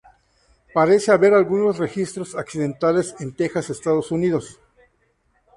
[0.73, 4.59] Parece haber algunos registros accidentales en Texas, Estados Unidos.